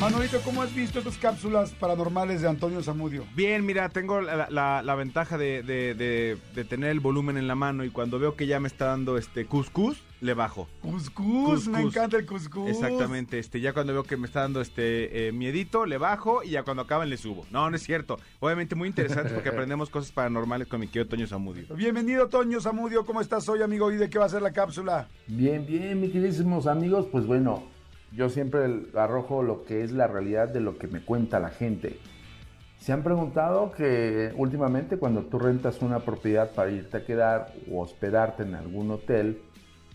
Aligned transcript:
Manolito, 0.00 0.38
¿cómo 0.44 0.62
has 0.62 0.72
visto 0.72 1.00
estas 1.00 1.18
cápsulas 1.18 1.70
paranormales 1.72 2.40
de 2.40 2.48
Antonio 2.48 2.80
Zamudio? 2.84 3.24
Bien, 3.34 3.66
mira, 3.66 3.88
tengo 3.88 4.20
la, 4.20 4.46
la- 4.48 4.80
la 4.80 4.94
ventaja 4.94 5.36
de, 5.36 5.64
de- 5.64 5.94
de- 5.94 6.38
de 6.54 6.64
tener 6.64 6.90
el 6.90 7.00
volumen 7.00 7.36
en 7.36 7.48
la 7.48 7.56
mano 7.56 7.82
y 7.84 7.90
cuando 7.90 8.20
veo 8.20 8.36
que 8.36 8.46
ya 8.46 8.60
me 8.60 8.68
está 8.68 8.86
dando 8.86 9.18
este 9.18 9.46
cuscús, 9.46 10.00
le 10.20 10.34
bajo. 10.34 10.68
Cuscús, 10.82 11.66
me 11.66 11.80
encanta 11.80 12.16
el 12.16 12.26
cuscús. 12.26 12.70
Exactamente, 12.70 13.40
este, 13.40 13.60
ya 13.60 13.72
cuando 13.72 13.92
veo 13.92 14.04
que 14.04 14.16
me 14.16 14.28
está 14.28 14.42
dando 14.42 14.60
este 14.60 15.26
eh, 15.28 15.32
miedito, 15.32 15.84
le 15.84 15.98
bajo 15.98 16.44
y 16.44 16.50
ya 16.50 16.62
cuando 16.62 16.84
acaban 16.84 17.10
le 17.10 17.16
subo. 17.16 17.44
No, 17.50 17.68
no 17.68 17.74
es 17.74 17.82
cierto. 17.82 18.20
Obviamente 18.38 18.76
muy 18.76 18.86
interesante 18.86 19.34
porque 19.34 19.48
aprendemos 19.52 19.90
cosas 19.90 20.12
paranormales 20.12 20.68
con 20.68 20.78
mi 20.78 20.86
querido 20.86 21.08
Toño 21.08 21.26
Zamudio. 21.26 21.74
Bienvenido, 21.74 22.28
Toño 22.28 22.60
Zamudio. 22.60 23.04
¿Cómo 23.04 23.20
estás 23.20 23.48
hoy, 23.48 23.62
amigo? 23.62 23.90
¿Y 23.90 23.96
de 23.96 24.08
qué 24.08 24.18
va 24.20 24.26
a 24.26 24.28
ser 24.28 24.42
la 24.42 24.52
cápsula? 24.52 25.08
Bien, 25.26 25.66
bien, 25.66 26.00
mis 26.00 26.12
queridísimos 26.12 26.68
amigos, 26.68 27.06
pues 27.10 27.26
bueno, 27.26 27.64
yo 28.12 28.28
siempre 28.30 28.60
arrojo 28.94 29.42
lo 29.42 29.64
que 29.64 29.82
es 29.82 29.92
la 29.92 30.06
realidad 30.06 30.48
de 30.48 30.60
lo 30.60 30.78
que 30.78 30.86
me 30.86 31.00
cuenta 31.00 31.40
la 31.40 31.50
gente. 31.50 31.98
¿Se 32.80 32.92
han 32.92 33.02
preguntado 33.02 33.72
que 33.72 34.32
últimamente 34.36 34.98
cuando 34.98 35.22
tú 35.22 35.38
rentas 35.38 35.82
una 35.82 36.00
propiedad 36.00 36.52
para 36.52 36.70
irte 36.70 36.96
a 36.96 37.04
quedar 37.04 37.52
o 37.70 37.82
hospedarte 37.82 38.44
en 38.44 38.54
algún 38.54 38.90
hotel, 38.90 39.42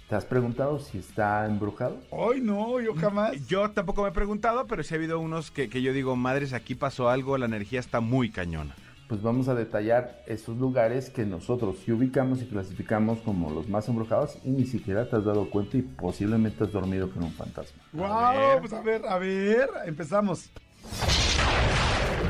te 0.09 0.15
has 0.15 0.25
preguntado 0.25 0.79
si 0.79 0.97
está 0.97 1.45
embrujado? 1.45 1.97
Hoy 2.09 2.41
no, 2.41 2.79
yo 2.81 2.93
jamás. 2.93 3.47
Yo 3.47 3.71
tampoco 3.71 4.03
me 4.03 4.09
he 4.09 4.11
preguntado, 4.11 4.67
pero 4.67 4.83
sí 4.83 4.93
ha 4.93 4.97
habido 4.97 5.19
unos 5.19 5.49
que, 5.49 5.69
que 5.69 5.81
yo 5.81 5.93
digo, 5.93 6.15
madres, 6.15 6.53
aquí 6.53 6.75
pasó 6.75 7.09
algo, 7.09 7.37
la 7.37 7.45
energía 7.45 7.79
está 7.79 8.01
muy 8.01 8.29
cañona. 8.29 8.75
Pues 9.13 9.21
vamos 9.21 9.47
a 9.47 9.53
detallar 9.53 10.23
esos 10.25 10.57
lugares 10.57 11.11
que 11.11 11.23
nosotros 11.23 11.75
sí 11.85 11.91
ubicamos 11.91 12.41
y 12.41 12.47
clasificamos 12.47 13.19
como 13.19 13.51
los 13.51 13.69
más 13.69 13.87
embrujados 13.87 14.39
y 14.43 14.49
ni 14.49 14.65
siquiera 14.65 15.07
te 15.07 15.17
has 15.17 15.23
dado 15.23 15.51
cuenta 15.51 15.77
y 15.77 15.83
posiblemente 15.83 16.63
has 16.63 16.71
dormido 16.71 17.11
con 17.11 17.21
un 17.21 17.31
fantasma. 17.31 17.79
Wow, 17.91 18.59
pues 18.59 18.73
a 18.73 18.81
ver, 18.81 19.05
a 19.05 19.19
ver, 19.19 19.69
empezamos. 19.85 20.49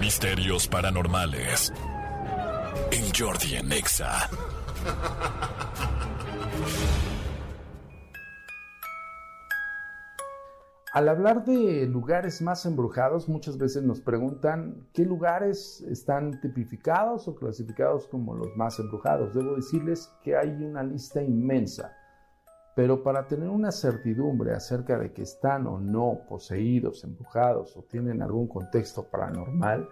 Misterios 0.01 0.67
paranormales. 0.67 1.71
En 2.91 3.05
Jordi 3.15 3.55
Anexa. 3.55 4.29
Al 10.93 11.09
hablar 11.09 11.43
de 11.43 11.87
lugares 11.87 12.39
más 12.43 12.67
embrujados, 12.67 13.27
muchas 13.27 13.57
veces 13.57 13.81
nos 13.81 13.99
preguntan 13.99 14.89
qué 14.93 15.03
lugares 15.03 15.81
están 15.89 16.39
tipificados 16.39 17.27
o 17.27 17.33
clasificados 17.33 18.05
como 18.05 18.35
los 18.35 18.55
más 18.55 18.77
embrujados. 18.77 19.33
Debo 19.33 19.55
decirles 19.55 20.13
que 20.21 20.37
hay 20.37 20.49
una 20.51 20.83
lista 20.83 21.23
inmensa, 21.23 21.91
pero 22.75 23.01
para 23.01 23.27
tener 23.27 23.49
una 23.49 23.71
certidumbre 23.71 24.53
acerca 24.53 24.99
de 24.99 25.11
que 25.11 25.23
están 25.23 25.65
o 25.65 25.79
no 25.79 26.27
poseídos, 26.29 27.03
embrujados 27.03 27.75
o 27.75 27.81
tienen 27.81 28.21
algún 28.21 28.47
contexto 28.47 29.09
paranormal, 29.09 29.89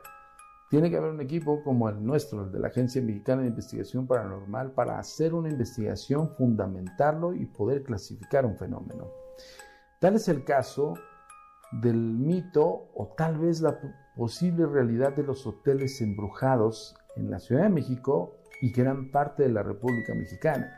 tiene 0.69 0.91
que 0.91 0.97
haber 0.97 1.13
un 1.13 1.21
equipo 1.21 1.63
como 1.63 1.89
el 1.89 2.05
nuestro, 2.05 2.43
el 2.43 2.51
de 2.51 2.59
la 2.59 2.67
Agencia 2.67 3.01
Mexicana 3.01 3.41
de 3.41 3.47
Investigación 3.47 4.05
Paranormal, 4.05 4.73
para 4.73 4.99
hacer 4.99 5.33
una 5.33 5.49
investigación, 5.49 6.29
fundamentarlo 6.37 7.33
y 7.33 7.47
poder 7.47 7.81
clasificar 7.81 8.45
un 8.45 8.55
fenómeno. 8.55 9.07
Tal 10.01 10.15
es 10.15 10.27
el 10.29 10.43
caso 10.43 10.95
del 11.71 11.95
mito 11.95 12.89
o 12.95 13.13
tal 13.15 13.37
vez 13.37 13.61
la 13.61 13.77
posible 14.15 14.65
realidad 14.65 15.15
de 15.15 15.21
los 15.21 15.45
hoteles 15.45 16.01
embrujados 16.01 16.95
en 17.15 17.29
la 17.29 17.37
Ciudad 17.37 17.61
de 17.61 17.69
México 17.69 18.33
y 18.63 18.71
gran 18.71 19.11
parte 19.11 19.43
de 19.43 19.49
la 19.49 19.61
República 19.61 20.15
Mexicana. 20.15 20.75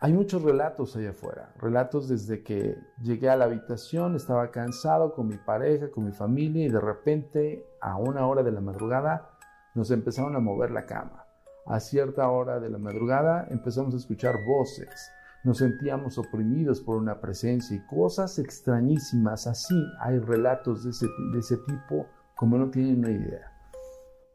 Hay 0.00 0.12
muchos 0.12 0.42
relatos 0.42 0.96
allá 0.96 1.10
afuera, 1.10 1.54
relatos 1.58 2.08
desde 2.08 2.42
que 2.42 2.76
llegué 3.00 3.30
a 3.30 3.36
la 3.36 3.44
habitación, 3.44 4.16
estaba 4.16 4.50
cansado 4.50 5.14
con 5.14 5.28
mi 5.28 5.36
pareja, 5.36 5.92
con 5.92 6.04
mi 6.04 6.12
familia 6.12 6.66
y 6.66 6.70
de 6.70 6.80
repente 6.80 7.64
a 7.80 7.98
una 7.98 8.26
hora 8.26 8.42
de 8.42 8.50
la 8.50 8.60
madrugada 8.60 9.30
nos 9.76 9.92
empezaron 9.92 10.34
a 10.34 10.40
mover 10.40 10.72
la 10.72 10.86
cama. 10.86 11.24
A 11.66 11.78
cierta 11.78 12.28
hora 12.28 12.58
de 12.58 12.68
la 12.68 12.78
madrugada 12.78 13.46
empezamos 13.48 13.94
a 13.94 13.98
escuchar 13.98 14.34
voces, 14.44 15.12
nos 15.44 15.58
sentíamos 15.58 16.18
oprimidos 16.18 16.80
por 16.80 16.96
una 16.96 17.20
presencia 17.20 17.76
y 17.76 17.86
cosas 17.86 18.38
extrañísimas 18.38 19.46
así. 19.46 19.74
Hay 20.00 20.18
relatos 20.18 20.84
de 20.84 20.90
ese, 20.90 21.06
de 21.32 21.38
ese 21.38 21.56
tipo 21.58 22.06
como 22.36 22.58
no 22.58 22.70
tienen 22.70 22.98
una 23.00 23.10
idea. 23.10 23.50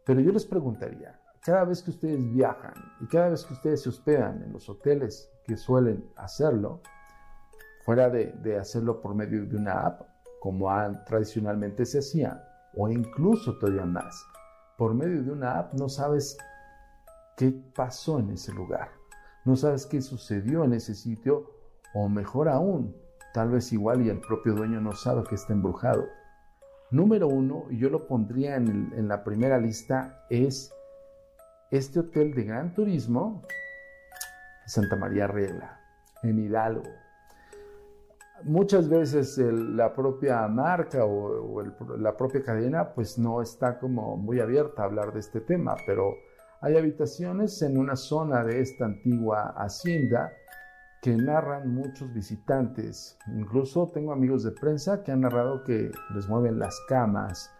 Pero 0.05 0.19
yo 0.21 0.31
les 0.31 0.45
preguntaría, 0.45 1.19
cada 1.41 1.65
vez 1.65 1.81
que 1.81 1.91
ustedes 1.91 2.19
viajan 2.33 2.73
y 3.01 3.07
cada 3.07 3.29
vez 3.29 3.45
que 3.45 3.53
ustedes 3.53 3.81
se 3.83 3.89
hospedan 3.89 4.43
en 4.43 4.51
los 4.53 4.69
hoteles 4.69 5.29
que 5.45 5.55
suelen 5.57 6.09
hacerlo, 6.17 6.81
fuera 7.85 8.09
de, 8.09 8.33
de 8.43 8.57
hacerlo 8.57 9.01
por 9.01 9.15
medio 9.15 9.45
de 9.45 9.55
una 9.55 9.85
app, 9.87 10.01
como 10.41 10.69
an- 10.69 11.03
tradicionalmente 11.05 11.85
se 11.85 11.99
hacía, 11.99 12.43
o 12.75 12.89
incluso 12.89 13.57
todavía 13.57 13.85
más, 13.85 14.25
por 14.77 14.93
medio 14.93 15.23
de 15.23 15.31
una 15.31 15.57
app 15.57 15.73
no 15.73 15.87
sabes 15.89 16.37
qué 17.37 17.51
pasó 17.75 18.19
en 18.19 18.31
ese 18.31 18.51
lugar, 18.53 18.89
no 19.47 19.55
sabes 19.55 19.85
qué 19.85 20.01
sucedió 20.01 20.65
en 20.65 20.73
ese 20.73 20.93
sitio, 20.93 21.49
o 21.93 22.09
mejor 22.09 22.49
aún, 22.49 22.93
tal 23.33 23.49
vez 23.49 23.71
igual 23.71 24.05
y 24.05 24.09
el 24.09 24.19
propio 24.19 24.53
dueño 24.53 24.81
no 24.81 24.91
sabe 24.91 25.23
que 25.23 25.35
está 25.35 25.53
embrujado. 25.53 26.05
Número 26.91 27.29
uno, 27.29 27.63
y 27.69 27.77
yo 27.77 27.89
lo 27.89 28.07
pondría 28.07 28.57
en, 28.57 29.07
la 29.07 29.23
primera 29.23 29.57
lista, 29.57 30.25
es 30.29 30.73
este 31.71 32.01
hotel 32.01 32.33
de 32.33 32.43
gran 32.43 32.73
turismo, 32.73 33.41
Santa 34.65 34.97
María 34.97 35.27
Regla, 35.27 35.79
en 36.23 36.39
Hidalgo. 36.39 36.83
Muchas 38.43 38.89
veces 38.89 39.37
la 39.37 39.93
propia 39.93 40.45
marca 40.49 41.05
o, 41.05 41.63
la 41.97 42.17
propia 42.17 42.43
cadena 42.43 42.93
pues 42.93 43.17
no 43.17 43.41
está 43.41 43.79
como 43.79 44.17
muy 44.17 44.41
abierta 44.41 44.81
a 44.81 44.85
hablar 44.85 45.13
de 45.13 45.21
este 45.21 45.39
tema, 45.39 45.77
pero 45.85 46.15
hay 46.61 46.75
habitaciones 46.75 47.61
en 47.61 47.77
una 47.77 47.95
zona 47.95 48.43
de 48.43 48.61
esta 48.61 48.85
antigua 48.85 49.53
hacienda 49.57 50.31
que 51.01 51.15
narran 51.15 51.73
muchos 51.73 52.11
visitantes. 52.13 53.17
Incluso 53.27 53.91
tengo 53.93 54.11
amigos 54.11 54.43
de 54.43 54.51
prensa 54.51 55.03
que 55.03 55.11
han 55.11 55.21
narrado 55.21 55.63
que 55.63 55.91
les 56.13 56.27
mueven 56.27 56.57
las 56.57 56.79
camas, 56.87 57.53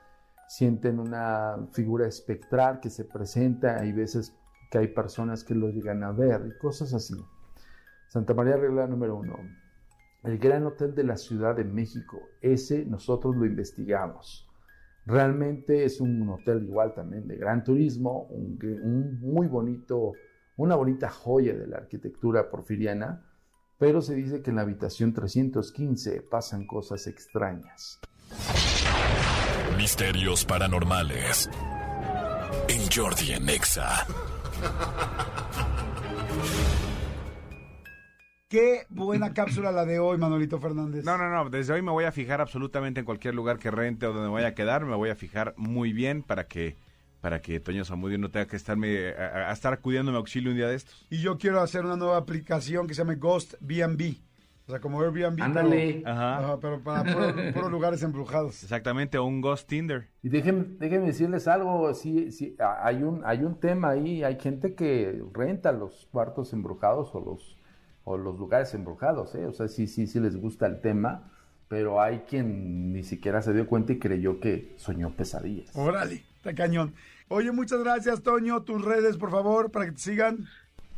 sienten 0.48 1.00
una 1.00 1.68
figura 1.74 2.08
espectral 2.08 2.80
que 2.80 2.90
se 2.90 3.06
presenta, 3.06 3.80
hay 3.80 3.92
veces 3.92 4.36
que 4.72 4.80
hay 4.80 4.88
personas 4.88 5.44
que 5.44 5.56
lo 5.56 5.70
llegan 5.70 6.04
a 6.04 6.12
ver 6.12 6.42
y 6.48 6.58
cosas 6.58 6.94
así. 6.94 7.16
Santa 8.08 8.34
María 8.34 8.58
Regla 8.58 8.88
número 8.88 9.18
uno. 9.18 9.38
El 10.24 10.40
Gran 10.40 10.66
Hotel 10.66 10.96
de 10.96 11.04
la 11.04 11.18
Ciudad 11.18 11.56
de 11.56 11.64
México. 11.64 12.20
Ese 12.42 12.86
nosotros 12.86 13.36
lo 13.36 13.46
investigamos. 13.46 14.47
Realmente 15.08 15.86
es 15.86 16.02
un 16.02 16.30
hotel 16.30 16.64
igual 16.64 16.94
también 16.94 17.30
de 17.30 17.38
gran 17.38 17.64
turismo, 17.64 18.24
un, 18.30 18.60
un 18.84 19.22
muy 19.22 19.48
bonito, 19.48 20.12
una 20.58 20.76
bonita 20.76 21.10
joya 21.10 21.56
de 21.56 21.66
la 21.66 21.78
arquitectura 21.78 22.50
porfiriana, 22.50 23.26
pero 23.78 24.02
se 24.02 24.16
dice 24.16 24.42
que 24.42 24.50
en 24.50 24.58
la 24.58 24.64
habitación 24.64 25.14
315 25.14 26.24
pasan 26.24 26.68
cosas 26.68 27.08
extrañas. 27.08 28.02
Misterios 29.78 30.44
paranormales. 30.44 31.50
En 32.68 32.82
Jordi 32.92 33.32
Anexa. 33.32 34.06
Qué 38.50 38.86
buena 38.90 39.34
cápsula 39.34 39.74
la 39.74 39.86
de 39.86 40.00
hoy, 40.00 40.18
Manolito 40.18 40.58
Fernández. 40.60 41.04
No, 41.04 41.18
no, 41.18 41.30
no, 41.30 41.50
desde 41.50 41.74
hoy 41.74 41.82
me 41.82 41.92
voy 41.92 42.06
a 42.06 42.14
fijar 42.14 42.40
absolutamente 42.40 43.02
en 43.02 43.06
cualquier 43.06 43.36
lugar 43.36 43.60
que 43.60 43.72
rente 43.72 44.06
o 44.08 44.14
donde 44.14 44.30
me 44.30 44.34
vaya 44.34 44.48
a 44.48 44.54
quedar, 44.56 44.86
me 44.86 44.96
voy 44.96 45.10
a 45.10 45.16
fijar 45.16 45.54
muy 45.58 45.92
bien 45.92 46.24
para 46.24 46.48
que 46.48 46.78
para 47.20 47.42
que 47.42 47.60
Toño 47.60 47.84
Zamudio 47.84 48.18
no 48.20 48.30
tenga 48.32 48.46
que 48.48 48.56
estarme 48.56 49.10
a, 49.10 49.50
a 49.50 49.52
estar 49.52 49.74
acudiendo 49.74 50.12
a 50.12 50.14
mi 50.14 50.18
auxilio 50.18 50.52
un 50.52 50.56
día 50.56 50.68
de 50.70 50.76
estos. 50.76 51.06
Y 51.10 51.18
yo 51.18 51.38
quiero 51.38 51.60
hacer 51.60 51.84
una 51.84 51.98
nueva 51.98 52.16
aplicación 52.16 52.88
que 52.88 52.94
se 52.94 53.00
llame 53.02 53.16
Ghost 53.16 53.56
B&B. 53.60 54.16
O 54.68 54.72
sea, 54.72 54.80
como 54.80 55.02
Airbnb. 55.02 55.42
Ándale. 55.42 56.02
Pero, 56.04 56.10
Ajá. 56.10 56.38
Ajá, 56.38 56.60
pero 56.62 56.80
para 56.84 57.52
puros, 57.54 57.72
lugares 57.72 58.02
embrujados. 58.04 58.64
Exactamente, 58.64 59.18
o 59.18 59.26
un 59.26 59.42
Ghost 59.42 59.68
Tinder. 59.68 60.08
Y 60.22 60.30
déjenme, 60.30 60.66
déjenme 60.80 61.08
decirles 61.08 61.48
algo, 61.50 61.94
sí, 61.94 62.32
sí, 62.32 62.56
a- 62.60 62.86
hay, 62.88 63.02
un, 63.04 63.24
hay 63.26 63.44
un 63.44 63.60
tema 63.60 63.90
ahí, 63.90 64.24
hay 64.24 64.40
gente 64.40 64.74
que 64.76 65.22
renta 65.34 65.72
los 65.74 66.08
cuartos 66.12 66.54
embrujados 66.54 67.10
o 67.14 67.20
los, 67.20 67.58
o 68.08 68.18
los 68.18 68.40
lugares 68.40 68.74
embrujados, 68.74 69.36
¿eh? 69.36 69.46
o 69.46 69.52
sea, 69.52 69.68
sí, 69.68 69.86
sí, 69.86 70.08
sí 70.08 70.22
les 70.22 70.38
gusta 70.38 70.66
el 70.66 70.80
tema, 70.80 71.30
pero 71.68 72.02
hay 72.02 72.20
quien 72.20 72.94
ni 72.94 73.04
siquiera 73.04 73.42
se 73.42 73.54
dio 73.54 73.68
cuenta 73.68 73.92
y 73.92 74.00
creyó 74.00 74.40
que 74.40 74.74
soñó 74.78 75.12
pesadillas. 75.12 75.76
Órale, 75.76 76.24
está 76.38 76.56
cañón. 76.56 76.94
Oye, 77.28 77.52
muchas 77.52 77.84
gracias, 77.84 78.24
Toño. 78.24 78.62
Tus 78.62 78.82
redes, 78.86 79.18
por 79.18 79.30
favor, 79.30 79.72
para 79.72 79.88
que 79.88 79.92
te 79.92 79.98
sigan. 79.98 80.48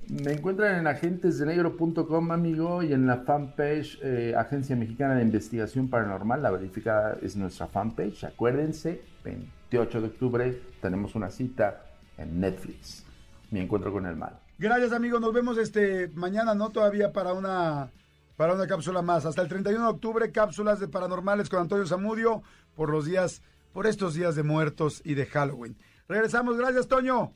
Me 0.07 0.33
encuentran 0.33 0.75
en 0.75 0.85
agentesdenegro.com, 0.85 2.31
amigo, 2.31 2.83
y 2.83 2.93
en 2.93 3.07
la 3.07 3.17
fanpage 3.17 3.97
eh, 4.03 4.35
Agencia 4.37 4.75
Mexicana 4.75 5.15
de 5.15 5.23
Investigación 5.23 5.89
Paranormal. 5.89 6.43
La 6.43 6.51
verificada 6.51 7.17
es 7.23 7.35
nuestra 7.35 7.65
fanpage. 7.65 8.23
Acuérdense, 8.25 9.01
28 9.23 10.01
de 10.01 10.07
octubre 10.07 10.61
tenemos 10.79 11.15
una 11.15 11.31
cita 11.31 11.85
en 12.19 12.39
Netflix. 12.39 13.03
Me 13.49 13.63
encuentro 13.63 13.91
con 13.91 14.05
el 14.05 14.15
mal. 14.15 14.39
Gracias, 14.59 14.91
amigo. 14.91 15.19
Nos 15.19 15.33
vemos 15.33 15.57
este 15.57 16.09
mañana, 16.13 16.53
¿no? 16.53 16.69
Todavía 16.69 17.13
para 17.13 17.33
una 17.33 17.91
para 18.35 18.53
una 18.53 18.67
cápsula 18.67 19.01
más. 19.01 19.25
Hasta 19.25 19.41
el 19.41 19.47
31 19.47 19.83
de 19.83 19.89
octubre, 19.89 20.31
cápsulas 20.31 20.79
de 20.79 20.87
paranormales 20.87 21.49
con 21.49 21.59
Antonio 21.59 21.85
Zamudio 21.87 22.43
por 22.75 22.89
los 22.89 23.05
días, 23.05 23.41
por 23.73 23.87
estos 23.87 24.13
días 24.13 24.35
de 24.35 24.43
muertos 24.43 25.01
y 25.03 25.13
de 25.15 25.25
Halloween. 25.25 25.77
Regresamos, 26.07 26.57
gracias 26.57 26.87
Toño. 26.87 27.31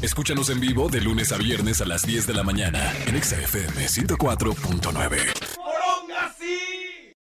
Escúchanos 0.00 0.50
en 0.50 0.60
vivo 0.60 0.88
de 0.88 1.00
lunes 1.00 1.32
a 1.32 1.38
viernes 1.38 1.80
a 1.80 1.84
las 1.84 2.02
10 2.02 2.26
de 2.26 2.34
la 2.34 2.42
mañana 2.42 2.92
en 3.06 3.22
XFM 3.22 3.86
104.9. 3.86 5.33